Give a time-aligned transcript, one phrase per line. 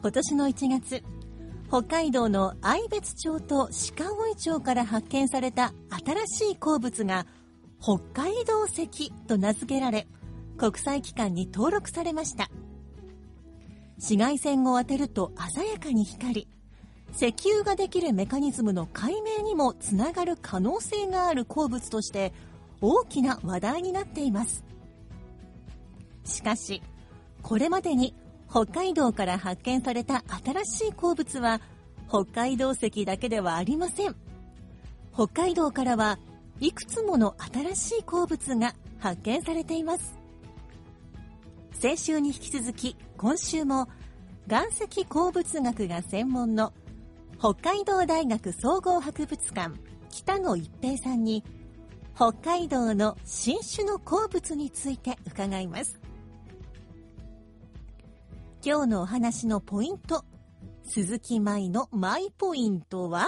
[0.00, 1.02] 今年の1月、
[1.66, 5.74] 北海道の愛別町と鹿追町から発見された
[6.26, 7.26] 新しい鉱物が
[7.82, 10.06] 北海道石と名付けられ
[10.56, 12.48] 国際機関に登録されました。
[13.96, 16.48] 紫外線を当てると鮮やかに光り
[17.12, 22.32] 石油ができるメカニズムの解明にもつながる可能性がある鉱物として
[22.80, 24.64] 大きな話題になっています。
[26.24, 26.82] しかし
[27.42, 28.14] これまでに
[28.50, 31.60] 北海道から発見された新しい鉱物は
[32.08, 34.16] 北海道石だけではありません。
[35.14, 36.18] 北海道からは
[36.60, 40.16] いくつもの新しい鉱物が発見されています。
[41.72, 43.88] 先週に引き続き今週も
[44.48, 46.72] 岩石鉱物学が専門の
[47.38, 49.78] 北海道大学総合博物館
[50.10, 51.44] 北野一平さんに
[52.16, 56.07] 北海道の新種の鉱物について伺います。
[58.70, 60.26] 今日のお話のポイント。
[60.84, 63.26] 鈴木舞のマイポイントは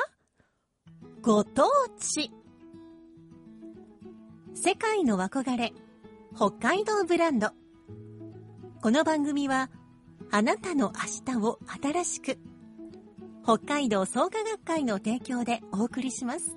[1.22, 1.62] ご当
[1.98, 2.30] 地。
[4.54, 5.72] 世界の憧れ
[6.36, 7.52] 北海道ブランド。
[8.82, 9.70] この番組は
[10.30, 10.92] あなたの
[11.26, 12.38] 明日を新しく
[13.42, 16.54] 北海道創価学会の提供でお送りします。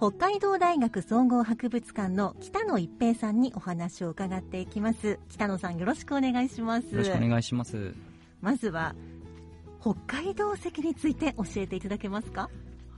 [0.00, 5.18] 北海道大学総合博物館の北野一平さんにお話を伺っていきます。
[5.28, 6.90] 北野さんよろしくお願いします。
[6.94, 7.94] よろしくお願いします。
[8.40, 8.94] まずは
[9.82, 12.48] 北海道石について教えていただけますか？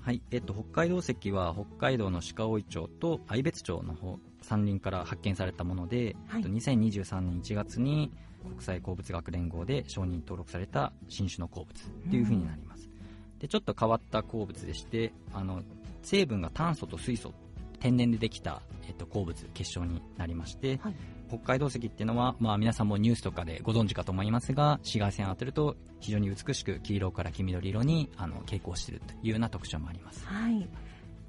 [0.01, 6.43] はい、えっと、北海道石は北海道の鹿追町と愛別町の方山林から発見されたもので、はい。
[6.43, 8.13] えっと2023年1月に
[8.49, 12.89] 国際鉱物学連合で承認登録された新種の鉱物というふうになります。
[13.41, 15.65] でちょっと変わった鉱物でしてあの
[16.03, 17.33] 成分が炭素と水素
[17.81, 20.95] 天然でできた、えっと、鉱物結晶になりまして、はい。
[21.29, 30.27] 北海道石っていうのは、まあ、皆さんもニュースとかでご存知かと思いますが紫外線を当てると非常に美しく黄色から黄緑色にあの傾向しているというような特徴もあります。
[30.27, 30.69] はい。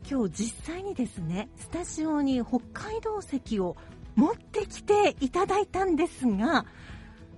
[0.09, 3.77] 今日実際にですねスタジオに北海道石を
[4.15, 6.65] 持ってきていただいたんですが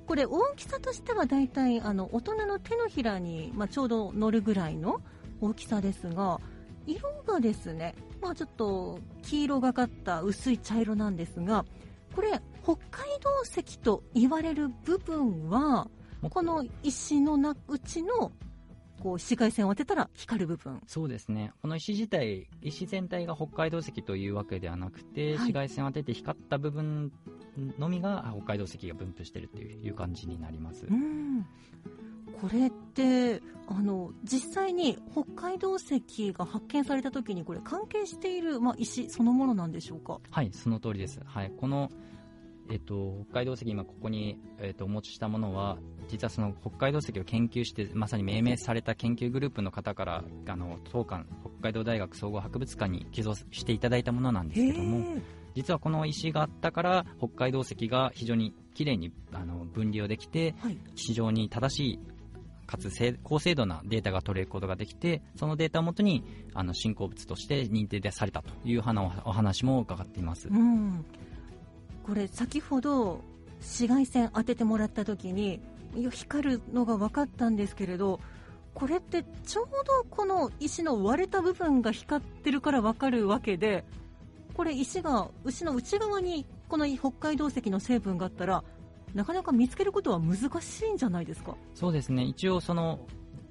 [0.08, 5.02] これ大きさとしてはだいたいあの大人の手のひらに、まあ、ちょうど乗るぐらいの
[5.42, 6.40] 大きさですが
[6.88, 11.66] 色がですね、まあ、ちょっと黄色がかった薄い茶色なんですが
[12.16, 15.88] これ北海道石と言われる部分は
[16.30, 18.32] この石のなうちの
[19.06, 20.82] こう紫外線を当てたら光る部分。
[20.88, 21.52] そうですね。
[21.62, 27.12] この石自体石全体が北海道石というわけではなくて、紫外線を当てて光った部分
[27.78, 31.46] のみが北海道石が分布しているという感じになります、うん
[32.42, 40.20] これってあの実際に北海道石が発見された時にこれ関係している、まあ、石そのものなんでしょうか？
[40.30, 41.90] はいその通りです、はい、この
[42.68, 55.22] えっと、北海道石、今ここに、えっと、お持ちしたものは、実はその北海道石を研究して、まさに命名された研究グループの方から、あの、当館、北海道大学総合博物館に寄贈していただいたものなんですけども、へ
[55.54, 60.78] 実はこの石があったから、北海道石が非常に綺麗にあの分離をできて、はい。
[60.96, 62.00] 非常に正しい、
[62.66, 62.92] かつ
[63.24, 66.24] 高精度なデータが取れることができて、そのデータをもとに、
[66.54, 70.48] あの、新鉱物として認定されたという話お話も伺っています。
[70.50, 71.06] うん、
[72.04, 73.22] これ先ほど
[73.60, 75.60] 紫外線当ててもらった時に
[76.12, 78.20] 光るのが分かったんですけれど
[78.74, 83.86] これってちょうどこの石の割れた部分が光ってるから分かるわけで
[84.54, 88.64] これ石が石の内側にこの北海道石の成分があったら
[89.16, 91.56] なかなか見つけることは難しいんじゃないですか？
[91.74, 93.00] そうですね、一応その、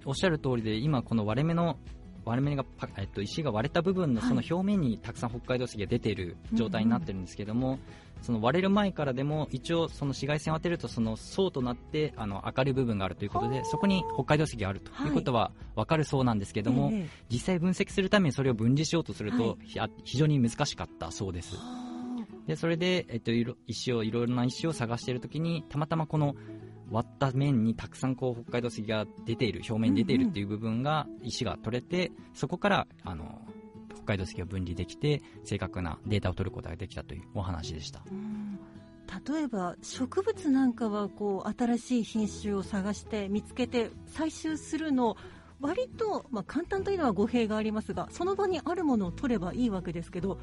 [0.05, 1.79] おっしゃる通りで、今この割れ目の、
[2.25, 4.29] 割れ目がパ、えっと、石が割れた部分のはい。
[4.29, 7.79] その表面にたくさん北海道石が出ている状態になってるんですけども、
[8.23, 13.55] その割れる前からでも一応その紫外線を当てるとその層となってあの明るい部分があるということはあ。
[13.55, 19.91] でそこに北海道石があるということは分かるそうなんですけども、ええ実際分析するためにそれを分離しようとすると、はい。
[20.05, 21.57] 非常に難しかったそうです
[22.46, 26.35] でそれで、えっと、いろ石をいろいろな石を探しているときにたまたまこの
[26.91, 33.41] 割った面にたくさんこう北海道石が出ている表面に出ているっていう部分が、石が取れてそこからあの
[33.94, 38.02] 北海道石を分離できて正確なデータを取ることができたというお話でした。
[39.32, 45.17] 例えば植物なんかはこう新しい品種を探して見つけて採集するの
[45.61, 50.38] 割と、まあ、簡単というのは語弊がありますがその場にあるものを取ればいいわけですけど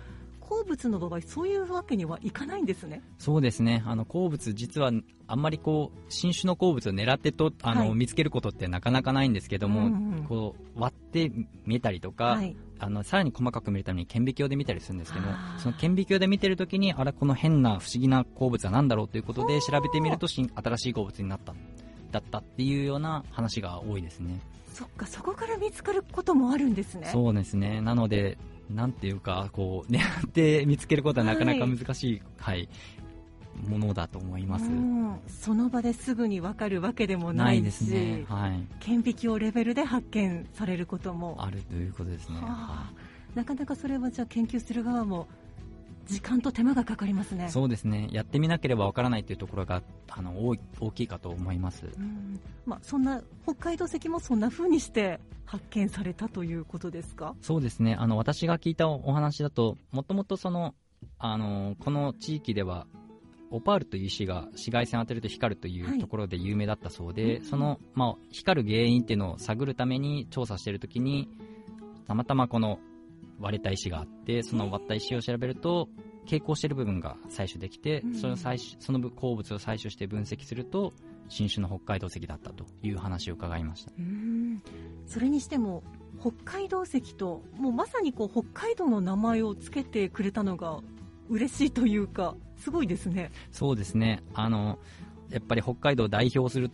[0.51, 3.01] 鉱物の場合そういうわけにはいかないんですね。
[3.17, 3.83] そうですね。
[3.85, 4.91] あの鉱物実は
[5.27, 7.95] あんまりこう新種の鉱物を狙ってとあの、はい。
[7.95, 11.31] 見つけることってなかなかないんですけども、うんうんこう割って
[11.65, 12.55] 見たりとか、はい。
[12.79, 15.25] あのさらに細かく見るために顕微鏡で見たりするんですけど
[15.59, 21.53] その顕微鏡で見てるときにあれこの変な不思議な鉱物は何だろうということで調べてみると新新しい鉱物になった
[22.11, 24.39] だったっていうような話が多いですね。
[24.73, 27.07] そっかそこから見つかることもあるんですね。
[27.11, 27.81] そうですね。
[27.81, 28.37] なので
[28.75, 32.69] なんていうかこう 狙って見つけることはなかなか難しい、はい
[33.67, 38.65] ものだと思います、うんその場ですぐに分かるわけでもなないですねはい。
[38.79, 41.35] 顕微鏡レベルで発見されることも。
[41.37, 42.45] あるということですね、はあ。
[42.47, 42.93] は
[43.35, 45.27] なかなかそれはじゃあ研究する側も
[46.07, 47.47] 時間と手間がかかりますね。
[47.47, 48.09] いそうですね。
[48.11, 51.85] やってみなければわからないというところがあの大い大きいかと思います。
[51.85, 52.39] うん。
[52.65, 57.35] まあ、そんな北海道石もそんな風にして発見されたということですか？
[57.41, 57.95] そうですね。
[57.95, 60.75] あの私が聞いたお話だともともとその
[61.17, 62.87] あのこの地域では
[63.49, 65.97] オパールという石が紫外線を当てると光るといはい。
[65.97, 71.27] うところで有名だったそうで、うんその、まあ、光る原因っていうのを探るために調査しているときに
[72.07, 72.79] たまたまこの
[73.41, 75.89] 割れた石があってその割った石を調べると
[76.25, 78.15] 蛍光している部分が採取できて、うん。
[78.15, 80.93] その採取その鉱物を採取して分析すると
[81.29, 83.91] 新種の北海道石だったという話を伺いました。
[83.97, 84.61] うん。
[85.05, 85.83] それにしても
[86.19, 90.79] 北海道石ともうまさにこう北海道の名前をつけてくれたのが
[91.29, 93.31] 嬉しいというかすごいですね。
[93.51, 94.21] そうですね。
[94.33, 94.77] あの
[95.29, 96.69] やっぱり北海道を代表する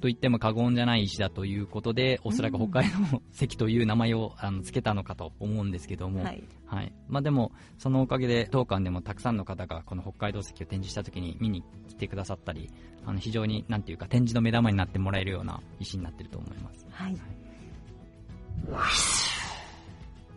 [0.00, 6.92] と言っても過言じゃない石だということでおそらく北海道石という名前をあのつけたのかと思うんですけども、はい、はい。
[7.08, 12.70] まあ、でもそのおかげで当館でもたくさんの方がこの北海道石を展示した時に見に来てくださったり
[13.06, 16.86] あの非常になんていうか展示の目玉になってもらえるような石になっていると思います。
[16.90, 17.16] はい、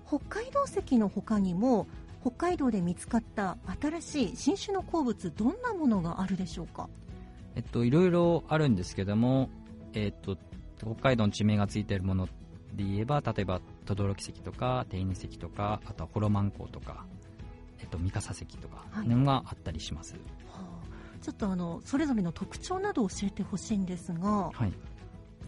[0.07, 1.87] 北海道石の他にも
[2.21, 6.87] 北海道で見つかった新しい新種の鉱物どんなものがあるでしょうか？
[7.55, 9.49] えっといろいろあるんですけども
[9.93, 10.37] えっと
[10.77, 12.25] 北海道の地名がついているもの
[12.73, 17.05] で言えば例えば轟石とか定二石とかあとはホロマン鉱とか
[17.79, 20.19] えっと三笠石とかはがあったりします、は
[20.59, 20.63] あ。
[21.21, 24.73] ちょっとあのそれぞれの特徴などを教えてほしいんですがはい。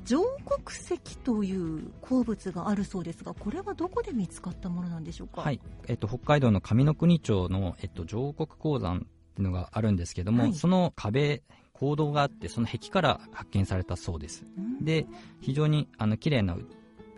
[0.05, 5.41] 上国石という鉱物があるそうですがこれはどこで見つかったものなんでしょうか？
[5.41, 5.59] はい。
[5.87, 10.53] えっと、北海道の上の国町の、えっと、上国鉱山っていうのがあるんですけども、はい。
[10.53, 11.41] その壁
[11.79, 14.45] 坑道があってその壁から発見されたそうです。
[14.57, 14.85] うん。
[14.85, 15.05] で
[15.41, 16.67] 非常にあの綺麗なう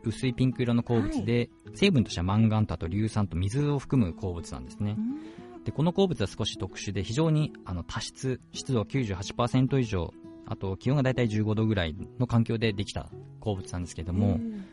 [0.04, 4.96] 薄いピンク色の鉱物で、成分としてはマンガンタと硫酸と水を含む鉱物なんですね。
[4.98, 5.64] うん。
[5.64, 10.14] でこの鉱物は少し特殊で非常にあの多湿湿度98%以上
[10.46, 13.10] あと気温が大体15度ぐらいの環境でできた
[13.42, 14.66] 鉱物なんですけども、うん。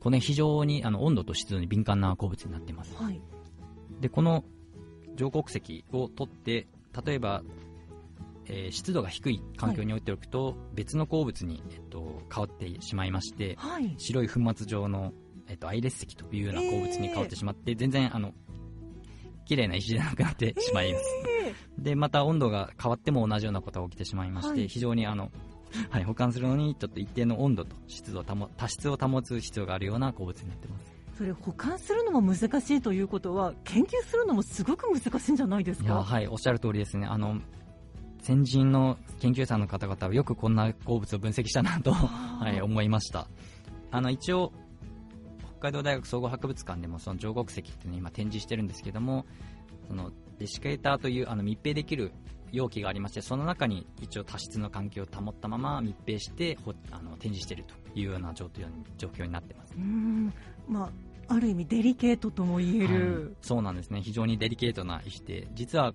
[0.00, 2.94] これ非常にあの温度と湿度に敏感な鉱物になっています。
[2.94, 3.20] はい。
[4.00, 4.44] でこの
[5.16, 6.66] 上国石を取って
[7.04, 7.42] 例えば、
[8.46, 13.94] えー湿度が低い環境に置いておくと、別の鉱物に、えっと、変わってしまいましてはい。
[13.98, 15.12] 白い粉末状の、
[15.48, 18.32] えっと、アイレス石というような鉱物に変わってしまって、全然あの
[19.46, 21.04] 綺麗な石じゃなくなってしまいます、
[21.46, 24.68] えでまた温度が変わっても同じようなことが起きてしまいまして、はい。
[24.68, 25.30] 非常にあの、
[25.90, 30.92] はい、保管するのにちょっと一定の温度と湿度を保多湿を保つ必要があるような鉱物になってます。
[31.14, 36.02] ーそれ保管するのも難しいということは研究するのもすごく難しいんじゃないですか？
[36.02, 37.06] はいおっしゃる通りですね。
[37.06, 37.38] あの
[38.24, 43.28] 先人の研究者の方々はよくこんな鉱物を分析したなと、 はい、思いました。
[43.90, 44.50] あの一応
[45.60, 49.26] 北海道大学総合博物館でもその上国石っていうのを今展示してるんですけども
[49.88, 52.12] そのデシケーターというあの密閉できる
[52.50, 59.74] 容器がありましてその中に一応多湿の環境を保ったまま密閉してほあの展示しているというような状況に状況になってます。
[59.74, 60.32] うーん。
[60.66, 60.90] まあ
[61.26, 63.34] ある意味デリケートとも言える、はい。
[63.42, 64.02] そうなんですね。
[64.02, 65.94] 非常にデリケートな石で実は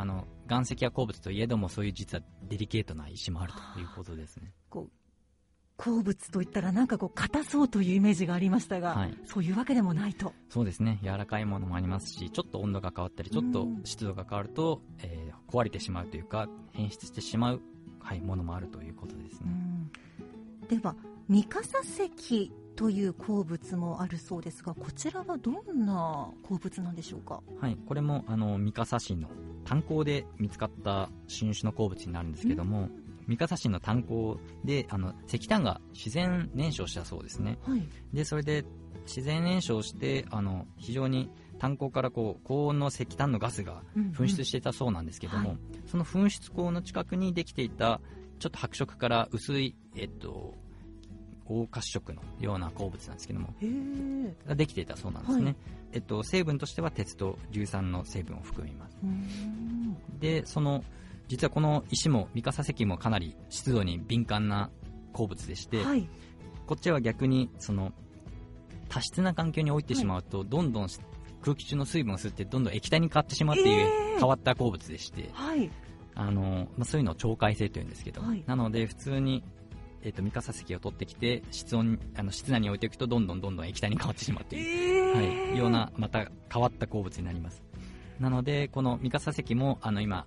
[0.00, 4.52] あの岩石や鉱物といえどもそういう実はデリケートな石もあるということですね。
[4.70, 4.90] こう
[5.76, 9.14] 鉱物といったらなんかこう硬そうというイメージがありましたが、はい。
[9.26, 10.32] そういうわけでもないと。
[10.48, 10.98] そうですね。
[11.02, 17.62] 柔らかいものもありますしちょっと温度が変わったりちょっと湿度が変わると、えー壊れてしまうというか変質してしまう、
[18.00, 19.50] はい、ものもあるということですね、
[20.68, 20.94] では
[21.26, 27.40] 三笠石という鉱物もあるそうですがこちらはどんな鉱物なんでしょうか？
[27.62, 29.30] はい、これもあの三笠市の
[29.68, 32.88] 炭鉱で見つかった新種の鉱物になるんですけども、
[33.26, 37.58] 三笠市の炭鉱であの石炭が自然燃焼したそうですね。
[37.64, 37.86] はい。
[38.14, 38.64] でそれで
[39.06, 43.82] 自然燃焼してあの非常に炭鉱からこう高温の石炭のガスが
[44.14, 45.58] 噴出していたそうなんですけども、はい。
[45.86, 48.00] その噴出口の近くにできていた
[48.38, 50.54] ちょっと白色から薄い、えっと、
[51.48, 53.54] 黄褐色のような鉱物なんですけども
[54.46, 55.56] ができていたそうなんですね、はい。
[55.92, 58.98] えっと、成分としては鉄と硫酸の成分を含みます。
[59.02, 59.96] うん。
[60.20, 60.84] でその
[61.28, 64.70] 実はこの石も三笠石もかなり湿度に敏感な
[65.12, 66.08] 鉱物でして、はい。
[66.66, 67.92] こっちは逆にその
[68.88, 70.88] 多湿な環境に置いてしまうと、どんどん
[71.42, 74.18] 空気中の水分を吸ってどんどん液体に変わってしまうっていうえー。
[74.18, 75.70] 変わった鉱物でして、はい。
[76.14, 78.42] あのまあ、そういうのを超海性というんですけど、はい。
[78.46, 79.44] なので普通に、
[80.02, 87.62] えっと三笠石を取ってきて室温あの室内に置いておくとどんどんどんどん液体に変わってしまうという、えはい、ようなまた変わった鉱物になります。
[88.20, 90.26] なのでこの三笠石もあの今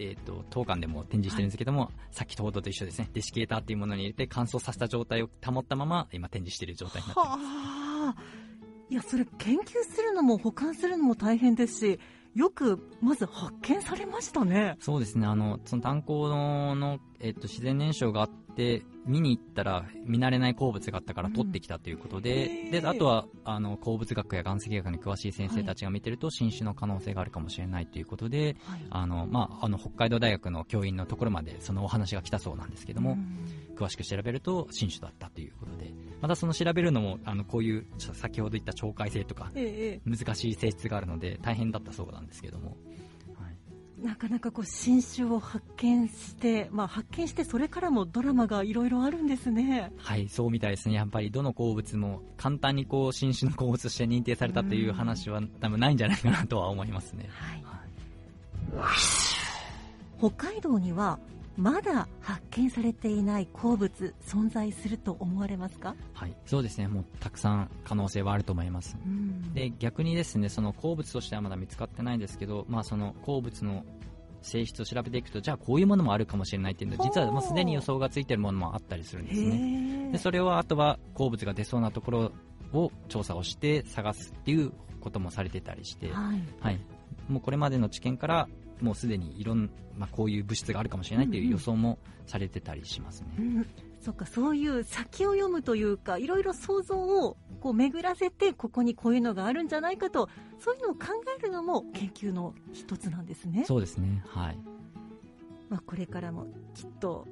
[0.00, 3.10] えー、と当館でも展示してるんですけども、さっきとほどと一緒ですね。
[3.12, 7.40] デシケーターっていうものに入れて乾燥させた状態を保ったまま今展示している状態になっています。
[7.40, 8.48] はあ。
[8.90, 12.00] いやそれ研究するのも保管するのも大変ですし
[12.34, 14.76] よくまず発見されましたね。
[14.80, 22.80] そうですね、あの、その炭鉱のの、えっと、自然燃焼があって、見に行ったら見慣れない鉱物があったから取ってきたということで、へー。
[22.82, 28.80] で、あとは、あの、鉱物学や岩石学に詳しい先生たちが見てると、新種の可能性があるかもしれないということで、はい。
[28.90, 33.16] あの、まあ、あの、北海道大学の教員のところまでそのお話が来たそうなんですけども、
[33.76, 42.97] 詳しく調べると新種だったということで、またその調べるのも、あの、こういう、先ほど言った超海性とか、ええ難しい性質があるので、大変だったそうなんですけども、はい
[44.02, 49.92] なかなかこう新種を発見して、まあ、発見してそれからもドラマがいろいろあるんですね。
[49.96, 50.94] はい、そうみたいですね。
[50.94, 57.28] やっぱりどの鉱物も簡単にこう新種の鉱物として認定されたという話は多分ないんじゃないかなとは思いますね。
[57.30, 57.64] はい、
[60.18, 61.18] 北海道には
[61.58, 66.86] まだ発見されていない鉱物存在すると思われますか、はい、そうですね。
[66.86, 68.96] もうたくさん可能性はあると思います。
[69.04, 73.84] うんで、逆にですね、その鉱物としてはまだ見つかってないんですけど、まあその鉱物の
[74.40, 80.12] 性質を調べていくと、じゃあこういうものもあるかもしれないっていうのは、実はもうすでに予想がついてるものもあったりするんですね。
[80.12, 82.32] でそれをあとは鉱物が出そうなところ
[82.72, 86.80] を調査をして探すっていうこともされてたりして、はいはい、
[87.28, 88.48] もうこれまでの知見から
[88.80, 93.28] もうすでにいろん、まあ、こういう物質があるかもしれないという予想もされてたりしますね。
[93.38, 93.66] うん、
[94.00, 101.06] そっかそういう先を読むというかいろいろ想像をこう巡らせてここにこういうのがあるんじゃないかとそういうのを考
[101.38, 103.64] えるのも研究の一つなんですね。
[103.66, 104.22] そうですね。
[104.26, 104.58] はい。
[105.68, 107.26] まあ、これからもきっと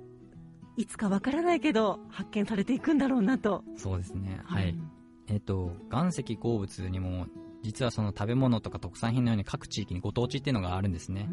[0.76, 3.64] いつかわからないけど発見されていくんだろうなと。
[3.76, 4.40] そうですね。
[4.44, 4.70] はい。
[4.70, 4.90] うん
[5.28, 7.26] えっと、岩石鉱物にも、
[7.66, 11.28] 実はその食べ物とか特産品のように各地域にご当地っていうのがあるんですね。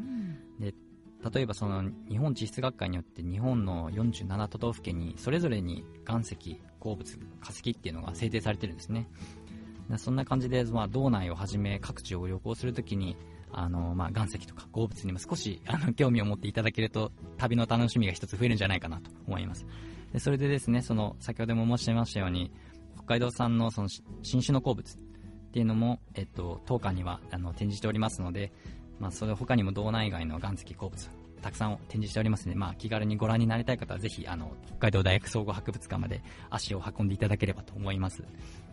[0.59, 9.07] 例えばその日本地質学会によって日本の47都道府県にそれぞれに岩石、鉱物、化石っていうのが制定されてるんですね。
[9.89, 13.15] でそんな感じで、まあ、道内をはじめ各地を旅行するときに、
[13.51, 19.67] あの、まあ、岩石とか鉱物にも少し、あの、興味を持っていただけると、旅の楽しみが一つ増えるんじゃないかなと思います。
[20.11, 22.51] でそれでですね、その、先ほども申しましたように、
[22.95, 24.97] 北海道産のそのし新種の鉱物
[25.53, 28.51] っていうのも、えっと、当館には、あの、展示しておりますので、
[28.99, 31.09] まあ、それ他にも道内外の岩石鉱物、
[31.43, 38.23] たくさん展示しておりますので、まあ、気軽にご覧になりたい方は、ぜひ、あの、北海道大学総合博物館まで足を運んでいただければと思います。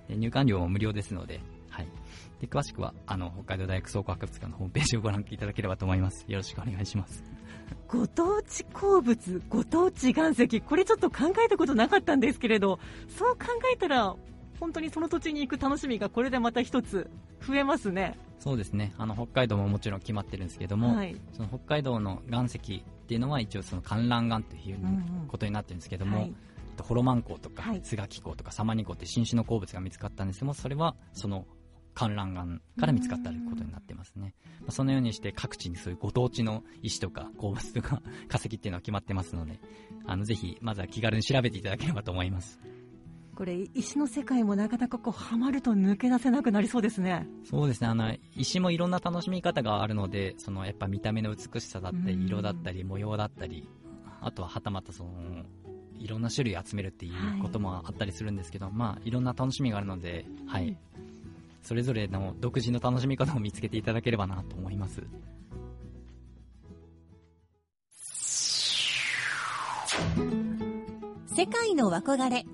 [0.09, 1.89] で入館料も無料ですので、はい。
[2.41, 6.25] で、詳しくは、あの、北海道大学総合博物館のホームページをご覧いただければと思います。
[6.29, 7.23] よろしくお願いします。
[7.89, 14.17] ご当地鉱物、ご当地岩石、これちょっと考えたことなかったんですけれど、そう考えたら、
[14.61, 17.11] 本当にその土地に行く楽しみがこれでまた一つ
[17.47, 18.19] 増えますね。
[18.39, 18.93] そうですね。
[18.99, 21.17] あの、北海道ももちろん決まってるんですけども、はい。
[21.33, 22.61] その北海道の岩石っ
[23.07, 24.89] ていうのは一応その観覧岩といううんう
[25.25, 26.35] んことになってるんですけども、はい
[26.83, 31.45] ホロマン鉱とか、はいスガキ鉱とかサマニ鉱って新種の鉱物が見つかったんですけども、それはその
[31.93, 32.47] 観覧岩
[32.79, 34.35] から見つかったということになってますね。
[34.61, 39.61] まあそのようにして各地にそういうご当地の石とか鉱物とか化石っていうのは決まってますので、
[40.07, 42.59] あの、ぜひ、まずは気軽に調べていただければと思います。
[43.35, 47.27] これ、石の世界もなかなかこう、ハマると抜け出せなくなりそうですね。
[47.45, 53.69] そうですね、あの、石もいろんな楽しみ方があるので、その、やっぱ見た目の美しさだったうんり、色だったり、模様だったり、
[54.21, 55.11] あとははたまたその、
[55.99, 60.77] いろんな種類集めるっていうこともあったりするんですけど、まあいろんな楽しみがあるので、はい、
[61.63, 65.03] それぞれの独自の楽しみ方を見つけていただければなと思います。
[71.37, 72.45] 世界の憧れ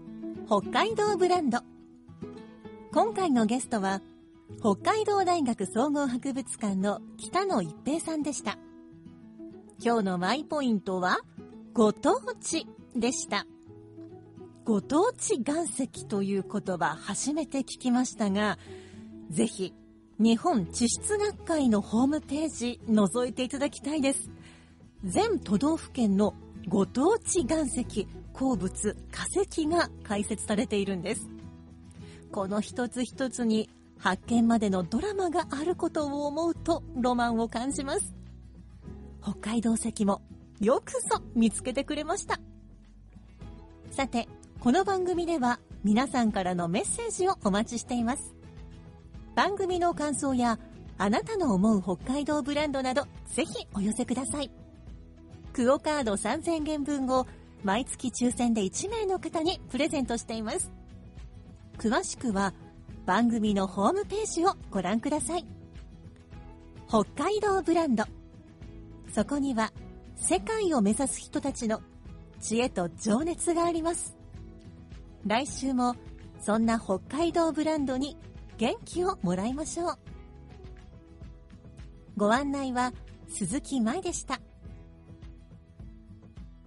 [0.48, 1.58] 北海道ブランド。
[2.92, 4.00] 今回のゲストは
[4.60, 8.56] 北海道大学総合博物館の北野一平さんでした。
[9.84, 11.18] 今日のマイポイントは
[11.72, 13.44] ご当地でした。
[14.64, 18.56] ご当地岩石という言葉初めて聞きましたが
[19.30, 19.74] ぜひ
[20.20, 24.30] 日本地質学会のホームページ覗いていただきたいです。
[25.02, 26.34] 全都道府県の
[26.68, 28.06] ご当地岩石
[28.36, 31.26] 鉱物化石が解説されているんです。
[32.30, 38.14] この一つ一つに発見までのドラマがあることを思うとロマンを感じます。
[39.22, 40.20] 北海道石も
[40.60, 42.38] よくぞ見つけてくれました。
[43.90, 44.28] さて
[44.60, 48.34] この番組では皆さんからのメッセージをお待ちしています。
[49.34, 50.58] 番組の感想や
[50.98, 54.50] あなたの思う北海道ブランドなどぜひお寄せください。
[55.54, 57.26] クオカード3000元分を
[57.66, 60.70] 毎月抽選で1名の方にプレゼントしています。
[61.78, 62.54] 詳しくは
[63.06, 65.44] 番組のホームページをご覧ください。
[66.86, 68.04] 北海道ブランド。
[69.12, 69.72] そこには
[70.14, 71.82] 世界を目指す人たちの
[72.40, 74.16] 知恵と情熱があります。
[75.26, 75.96] 来週も
[76.40, 78.16] そんな北海道ブランドに
[78.58, 79.98] 元気をもらいましょう。
[82.16, 82.92] ご案内は
[83.26, 84.40] 鈴木舞でした。